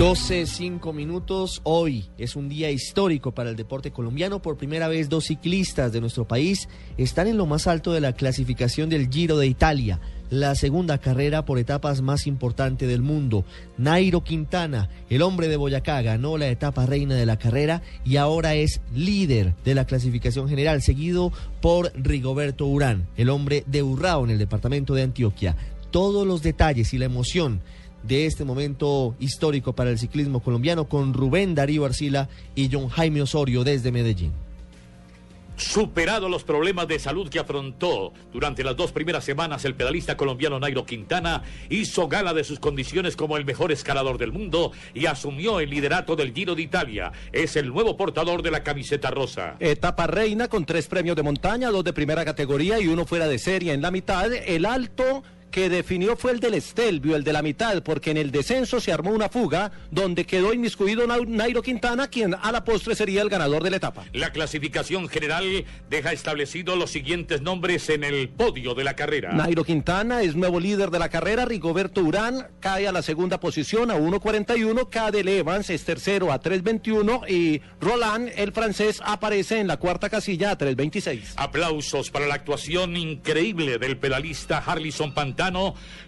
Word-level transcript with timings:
12, 0.00 0.46
5 0.46 0.94
minutos. 0.94 1.60
Hoy 1.62 2.06
es 2.16 2.34
un 2.34 2.48
día 2.48 2.70
histórico 2.70 3.32
para 3.32 3.50
el 3.50 3.56
deporte 3.56 3.90
colombiano. 3.90 4.40
Por 4.40 4.56
primera 4.56 4.88
vez, 4.88 5.10
dos 5.10 5.26
ciclistas 5.26 5.92
de 5.92 6.00
nuestro 6.00 6.26
país 6.26 6.70
están 6.96 7.26
en 7.26 7.36
lo 7.36 7.44
más 7.44 7.66
alto 7.66 7.92
de 7.92 8.00
la 8.00 8.14
clasificación 8.14 8.88
del 8.88 9.10
Giro 9.10 9.36
de 9.36 9.46
Italia, 9.46 10.00
la 10.30 10.54
segunda 10.54 10.96
carrera 10.96 11.44
por 11.44 11.58
etapas 11.58 12.00
más 12.00 12.26
importante 12.26 12.86
del 12.86 13.02
mundo. 13.02 13.44
Nairo 13.76 14.24
Quintana, 14.24 14.88
el 15.10 15.20
hombre 15.20 15.48
de 15.48 15.58
Boyacá, 15.58 16.00
ganó 16.00 16.38
la 16.38 16.48
etapa 16.48 16.86
reina 16.86 17.14
de 17.14 17.26
la 17.26 17.38
carrera 17.38 17.82
y 18.02 18.16
ahora 18.16 18.54
es 18.54 18.80
líder 18.94 19.54
de 19.66 19.74
la 19.74 19.84
clasificación 19.84 20.48
general, 20.48 20.80
seguido 20.80 21.30
por 21.60 21.92
Rigoberto 21.94 22.64
Urán, 22.64 23.06
el 23.18 23.28
hombre 23.28 23.64
de 23.66 23.82
Urrao 23.82 24.24
en 24.24 24.30
el 24.30 24.38
departamento 24.38 24.94
de 24.94 25.02
Antioquia. 25.02 25.56
Todos 25.90 26.26
los 26.26 26.40
detalles 26.40 26.94
y 26.94 26.98
la 26.98 27.04
emoción 27.04 27.60
de 28.02 28.26
este 28.26 28.44
momento 28.44 29.14
histórico 29.18 29.74
para 29.74 29.90
el 29.90 29.98
ciclismo 29.98 30.40
colombiano 30.40 30.86
con 30.86 31.14
Rubén 31.14 31.54
Darío 31.54 31.84
Arcila 31.84 32.28
y 32.54 32.68
John 32.72 32.88
Jaime 32.88 33.22
Osorio 33.22 33.64
desde 33.64 33.92
Medellín. 33.92 34.32
Superado 35.60 36.30
los 36.30 36.42
problemas 36.42 36.88
de 36.88 36.98
salud 36.98 37.28
que 37.28 37.38
afrontó 37.38 38.14
durante 38.32 38.64
las 38.64 38.76
dos 38.76 38.92
primeras 38.92 39.24
semanas, 39.24 39.62
el 39.66 39.74
pedalista 39.74 40.16
colombiano 40.16 40.58
Nairo 40.58 40.86
Quintana 40.86 41.42
hizo 41.68 42.08
gala 42.08 42.32
de 42.32 42.44
sus 42.44 42.58
condiciones 42.58 43.14
como 43.14 43.36
el 43.36 43.44
mejor 43.44 43.70
escalador 43.70 44.16
del 44.16 44.32
mundo 44.32 44.72
y 44.94 45.04
asumió 45.04 45.60
el 45.60 45.68
liderato 45.68 46.16
del 46.16 46.32
Giro 46.32 46.54
de 46.54 46.62
Italia. 46.62 47.12
Es 47.30 47.56
el 47.56 47.68
nuevo 47.68 47.98
portador 47.98 48.42
de 48.42 48.50
la 48.50 48.62
camiseta 48.62 49.10
rosa. 49.10 49.56
Etapa 49.60 50.06
reina 50.06 50.48
con 50.48 50.64
tres 50.64 50.86
premios 50.86 51.14
de 51.16 51.24
montaña, 51.24 51.68
dos 51.68 51.84
de 51.84 51.92
primera 51.92 52.24
categoría 52.24 52.80
y 52.80 52.86
uno 52.86 53.04
fuera 53.04 53.28
de 53.28 53.38
serie 53.38 53.74
en 53.74 53.82
la 53.82 53.90
mitad. 53.90 54.32
El 54.32 54.64
alto 54.64 55.22
que 55.50 55.68
definió 55.68 56.16
fue 56.16 56.32
el 56.32 56.40
del 56.40 56.54
Estelvio, 56.54 57.16
el 57.16 57.24
de 57.24 57.32
la 57.32 57.42
mitad, 57.42 57.82
porque 57.82 58.10
en 58.10 58.16
el 58.16 58.30
descenso 58.30 58.80
se 58.80 58.92
armó 58.92 59.10
una 59.10 59.28
fuga 59.28 59.72
donde 59.90 60.24
quedó 60.24 60.52
inmiscuido 60.52 61.06
Nairo 61.06 61.62
Quintana, 61.62 62.08
quien 62.08 62.34
a 62.34 62.52
la 62.52 62.64
postre 62.64 62.94
sería 62.94 63.22
el 63.22 63.28
ganador 63.28 63.62
de 63.62 63.70
la 63.70 63.76
etapa. 63.76 64.04
La 64.12 64.32
clasificación 64.32 65.08
general 65.08 65.64
deja 65.88 66.12
establecidos 66.12 66.78
los 66.78 66.90
siguientes 66.90 67.42
nombres 67.42 67.88
en 67.90 68.04
el 68.04 68.28
podio 68.28 68.74
de 68.74 68.84
la 68.84 68.94
carrera. 68.94 69.32
Nairo 69.32 69.64
Quintana 69.64 70.22
es 70.22 70.36
nuevo 70.36 70.60
líder 70.60 70.90
de 70.90 70.98
la 70.98 71.08
carrera, 71.08 71.44
Rigoberto 71.44 72.02
Urán 72.02 72.48
cae 72.60 72.86
a 72.86 72.92
la 72.92 73.02
segunda 73.02 73.40
posición 73.40 73.90
a 73.90 73.96
1.41, 73.96 74.88
Cadel 74.88 75.28
Evans 75.28 75.70
es 75.70 75.84
tercero 75.84 76.32
a 76.32 76.40
3.21 76.40 77.28
y 77.28 77.60
Roland, 77.80 78.30
el 78.36 78.52
francés, 78.52 79.00
aparece 79.04 79.58
en 79.58 79.66
la 79.66 79.78
cuarta 79.78 80.08
casilla 80.08 80.52
a 80.52 80.58
3.26. 80.58 81.34
Aplausos 81.36 82.10
para 82.10 82.26
la 82.26 82.34
actuación 82.34 82.96
increíble 82.96 83.78
del 83.78 83.96
pedalista 83.96 84.58
Harlison 84.58 85.14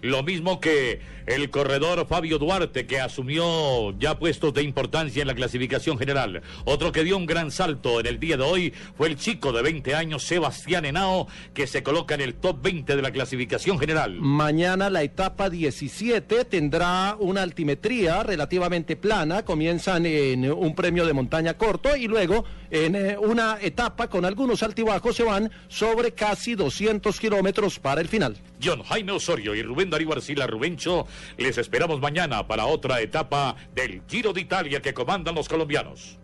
Lo 0.01 0.21
mismo 0.23 0.59
que 0.59 1.01
el 1.25 1.49
corredor 1.49 2.05
Fabio 2.07 2.37
Duarte, 2.37 2.85
que 2.85 2.99
asumió 2.99 3.97
ya 3.97 4.19
puestos 4.19 4.53
de 4.53 4.61
importancia 4.61 5.21
en 5.21 5.27
la 5.27 5.33
clasificación 5.33 5.97
general. 5.97 6.41
Otro 6.65 6.91
que 6.91 7.03
dio 7.03 7.17
un 7.17 7.25
gran 7.25 7.49
salto 7.49 7.99
en 7.99 8.07
el 8.07 8.19
día 8.19 8.37
de 8.37 8.43
hoy 8.43 8.73
fue 8.97 9.07
el 9.07 9.15
chico 9.15 9.51
de 9.51 9.61
20 9.61 9.95
años, 9.95 10.23
Sebastián 10.23 10.85
Henao, 10.85 11.27
que 11.53 11.65
se 11.65 11.81
coloca 11.81 12.15
en 12.15 12.21
el 12.21 12.35
top 12.35 12.61
20 12.61 12.95
de 12.95 13.01
la 13.01 13.11
clasificación 13.11 13.79
general. 13.79 14.17
Mañana 14.19 14.89
la 14.89 15.01
etapa 15.01 15.49
17 15.49 16.45
tendrá 16.45 17.15
una 17.19 17.41
altimetría 17.41 18.23
relativamente 18.23 18.95
plana, 18.95 19.43
comienzan 19.43 20.05
en 20.05 20.51
un 20.51 20.75
premio 20.75 21.05
de 21.05 21.13
montaña 21.13 21.55
corto 21.55 21.95
y 21.95 22.07
luego 22.07 22.43
en 22.69 23.17
una 23.19 23.57
etapa 23.61 24.07
con 24.09 24.25
algunos 24.25 24.63
altibajos 24.63 25.15
se 25.15 25.23
van 25.23 25.51
sobre 25.67 26.11
casi 26.11 26.55
200 26.55 27.19
kilómetros 27.19 27.79
para 27.79 28.01
el 28.01 28.07
final. 28.07 28.37
John 28.63 28.81
Jaime 28.83 29.11
Y 29.55 29.61
Rubén 29.61 29.89
Darío 29.89 30.11
Arcila 30.11 30.47
Rubencho, 30.47 31.07
les 31.37 31.57
esperamos 31.57 32.01
mañana 32.01 32.45
para 32.45 32.65
otra 32.65 32.99
etapa 32.99 33.55
del 33.73 34.01
Giro 34.07 34.33
de 34.33 34.41
Italia 34.41 34.81
que 34.81 34.93
comandan 34.93 35.35
los 35.35 35.47
colombianos. 35.47 36.17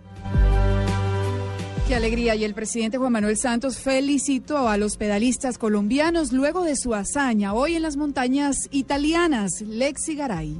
Qué 1.87 1.95
alegría. 1.95 2.35
Y 2.35 2.43
el 2.43 2.53
presidente 2.53 2.97
Juan 2.97 3.13
Manuel 3.13 3.37
Santos 3.37 3.79
felicitó 3.79 4.67
a 4.67 4.77
los 4.77 4.97
pedalistas 4.97 5.57
colombianos 5.57 6.33
luego 6.33 6.63
de 6.63 6.75
su 6.75 6.93
hazaña 6.93 7.53
hoy 7.53 7.75
en 7.75 7.81
las 7.81 7.95
montañas 7.95 8.67
italianas. 8.71 9.61
Lexi 9.61 10.15
Garay. 10.15 10.57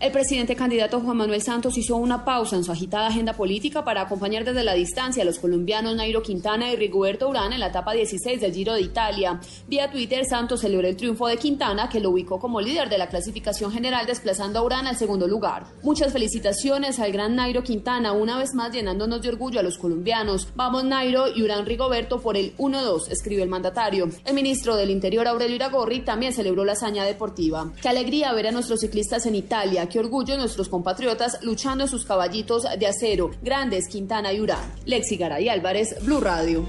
El 0.00 0.10
presidente 0.10 0.56
candidato 0.56 1.00
Juan 1.00 1.16
Manuel 1.16 1.40
Santos 1.40 1.78
hizo 1.78 1.96
una 1.96 2.24
pausa 2.24 2.56
en 2.56 2.64
su 2.64 2.72
agitada 2.72 3.06
agenda 3.06 3.32
política 3.32 3.84
para 3.84 4.02
acompañar 4.02 4.44
desde 4.44 4.64
la 4.64 4.74
distancia 4.74 5.22
a 5.22 5.26
los 5.26 5.38
colombianos 5.38 5.94
Nairo 5.94 6.20
Quintana 6.20 6.70
y 6.70 6.76
Rigoberto 6.76 7.28
Urán 7.28 7.52
en 7.52 7.60
la 7.60 7.68
etapa 7.68 7.92
16 7.92 8.40
del 8.40 8.52
Giro 8.52 8.74
de 8.74 8.82
Italia. 8.82 9.40
Vía 9.68 9.90
Twitter, 9.90 10.26
Santos 10.26 10.60
celebró 10.60 10.88
el 10.88 10.96
triunfo 10.96 11.28
de 11.28 11.36
Quintana, 11.36 11.88
que 11.88 12.00
lo 12.00 12.10
ubicó 12.10 12.40
como 12.40 12.60
líder 12.60 12.90
de 12.90 12.98
la 12.98 13.08
clasificación 13.08 13.70
general, 13.72 14.04
desplazando 14.04 14.58
a 14.58 14.62
Urán 14.62 14.88
al 14.88 14.96
segundo 14.96 15.28
lugar. 15.28 15.64
Muchas 15.82 16.12
felicitaciones 16.12 16.98
al 16.98 17.12
gran 17.12 17.36
Nairo 17.36 17.62
Quintana, 17.62 18.12
una 18.12 18.36
vez 18.36 18.52
más 18.52 18.72
llenándonos 18.72 19.22
de 19.22 19.28
orgullo 19.28 19.60
a 19.60 19.62
los 19.62 19.78
colombianos. 19.78 20.48
Vamos 20.56 20.84
Nairo 20.84 21.28
y 21.34 21.42
Urán 21.42 21.64
Rigoberto 21.64 22.20
por 22.20 22.36
el 22.36 22.54
1-2, 22.58 23.10
escribió 23.10 23.44
el 23.44 23.48
mandatario. 23.48 24.10
El 24.26 24.34
ministro 24.34 24.76
del 24.76 24.90
Interior, 24.90 25.28
Aurelio 25.28 25.56
Iragorri, 25.56 26.00
también 26.00 26.32
celebró 26.32 26.64
la 26.64 26.72
hazaña 26.72 27.04
deportiva. 27.04 27.72
Qué 27.80 27.88
alegría 27.88 28.32
ver 28.32 28.48
a 28.48 28.52
nuestros 28.52 28.80
ciclistas 28.80 29.24
en 29.26 29.36
Italia 29.36 29.83
qué 29.88 29.98
orgullo 29.98 30.36
nuestros 30.36 30.68
compatriotas 30.68 31.38
luchando 31.42 31.84
en 31.84 31.90
sus 31.90 32.04
caballitos 32.04 32.66
de 32.78 32.86
acero, 32.86 33.30
grandes 33.42 33.88
Quintana 33.88 34.32
y 34.32 34.40
Urán. 34.40 34.64
Lexi 34.86 35.16
Garay 35.16 35.48
Álvarez, 35.48 35.96
Blue 36.04 36.20
Radio. 36.20 36.64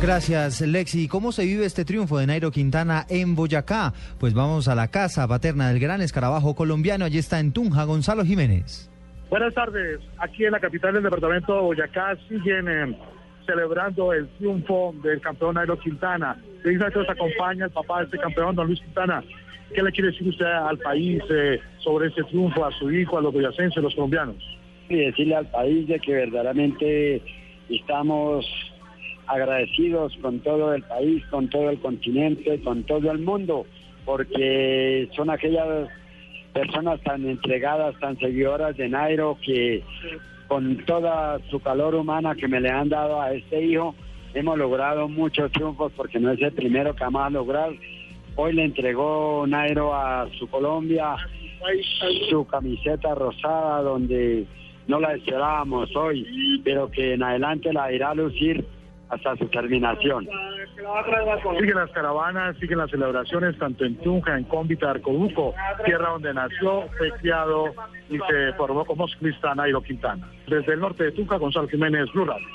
Gracias, 0.00 0.60
Lexi. 0.60 1.08
¿Cómo 1.08 1.32
se 1.32 1.44
vive 1.44 1.64
este 1.64 1.84
triunfo 1.84 2.18
de 2.18 2.26
Nairo 2.26 2.50
Quintana 2.50 3.06
en 3.08 3.34
Boyacá? 3.34 3.94
Pues 4.18 4.34
vamos 4.34 4.68
a 4.68 4.74
la 4.74 4.88
casa 4.88 5.26
paterna 5.26 5.68
del 5.68 5.80
gran 5.80 6.02
escarabajo 6.02 6.54
colombiano. 6.54 7.06
Allí 7.06 7.18
está 7.18 7.40
en 7.40 7.52
Tunja, 7.52 7.84
Gonzalo 7.84 8.24
Jiménez. 8.24 8.90
Buenas 9.30 9.54
tardes. 9.54 10.00
Aquí 10.18 10.44
en 10.44 10.52
la 10.52 10.60
capital 10.60 10.94
del 10.94 11.02
departamento 11.02 11.54
de 11.54 11.60
Boyacá 11.60 12.16
siguen 12.28 12.68
eh, 12.68 12.98
celebrando 13.46 14.12
el 14.12 14.28
triunfo 14.36 14.94
del 15.02 15.20
campeón 15.20 15.54
Nairo 15.54 15.78
Quintana. 15.78 16.36
Precisamente 16.62 16.98
nos 16.98 17.08
acompaña 17.08 17.64
el 17.64 17.70
papá 17.70 18.00
de 18.00 18.04
este 18.04 18.18
campeón, 18.18 18.54
don 18.54 18.66
Luis 18.66 18.80
Quintana. 18.80 19.24
¿Qué 19.74 19.82
le 19.82 19.92
quiere 19.92 20.10
decir 20.10 20.28
usted 20.28 20.46
al 20.46 20.78
país 20.78 21.22
eh, 21.30 21.60
sobre 21.78 22.08
ese 22.08 22.22
triunfo, 22.24 22.64
a 22.64 22.72
su 22.72 22.90
hijo, 22.90 23.18
a 23.18 23.20
los 23.20 23.32
boyacenses, 23.32 23.82
los 23.82 23.94
colombianos? 23.94 24.36
Y 24.88 24.96
decirle 24.96 25.34
al 25.34 25.46
país 25.46 25.88
de 25.88 25.98
que 25.98 26.14
verdaderamente 26.14 27.20
estamos 27.68 28.46
agradecidos 29.26 30.16
con 30.22 30.40
todo 30.40 30.72
el 30.72 30.82
país, 30.82 31.24
con 31.26 31.48
todo 31.48 31.70
el 31.70 31.80
continente, 31.80 32.60
con 32.62 32.84
todo 32.84 33.10
el 33.10 33.18
mundo, 33.18 33.66
porque 34.04 35.08
son 35.16 35.30
aquellas 35.30 35.88
personas 36.52 37.00
tan 37.02 37.28
entregadas, 37.28 37.98
tan 37.98 38.18
seguidoras 38.18 38.76
de 38.76 38.88
Nairo, 38.88 39.36
que 39.44 39.82
con 40.46 40.84
toda 40.86 41.38
su 41.50 41.60
calor 41.60 41.94
humana 41.94 42.34
que 42.34 42.48
me 42.48 42.60
le 42.60 42.70
han 42.70 42.88
dado 42.88 43.20
a 43.20 43.32
este 43.32 43.62
hijo, 43.62 43.94
hemos 44.32 44.56
logrado 44.56 45.08
muchos 45.08 45.50
triunfos, 45.52 45.92
porque 45.96 46.20
no 46.20 46.30
es 46.30 46.40
el 46.40 46.52
primero 46.52 46.94
que 46.94 47.04
vamos 47.04 47.22
a 47.22 47.30
lograr. 47.30 47.72
Hoy 48.36 48.52
le 48.52 48.64
entregó 48.64 49.46
Nairo 49.46 49.94
a 49.94 50.28
su 50.38 50.46
Colombia 50.48 51.16
su 52.28 52.46
camiseta 52.46 53.14
rosada 53.14 53.82
donde 53.82 54.46
no 54.86 55.00
la 55.00 55.14
esperábamos 55.14 55.94
hoy, 55.96 56.60
pero 56.64 56.90
que 56.90 57.14
en 57.14 57.22
adelante 57.22 57.72
la 57.72 57.90
irá 57.92 58.10
a 58.10 58.14
lucir 58.14 58.64
hasta 59.08 59.36
su 59.36 59.46
terminación. 59.46 60.28
Siguen 61.58 61.76
las 61.76 61.90
caravanas, 61.90 62.56
siguen 62.58 62.78
las 62.78 62.90
celebraciones, 62.90 63.58
tanto 63.58 63.84
en 63.84 63.96
Tunja, 63.96 64.36
en 64.36 64.44
Cómbita, 64.44 64.90
Arcobuco, 64.90 65.54
tierra 65.84 66.10
donde 66.10 66.34
nació, 66.34 66.84
fue 66.98 67.10
criado 67.12 67.72
y 68.10 68.18
se 68.18 68.52
formó 68.56 68.84
como 68.84 69.08
ciclista 69.08 69.54
Nairo 69.54 69.80
Quintana. 69.80 70.28
Desde 70.46 70.74
el 70.74 70.80
norte 70.80 71.04
de 71.04 71.12
Tunja, 71.12 71.38
Gonzalo 71.38 71.68
Jiménez, 71.68 72.08
Radio. 72.14 72.46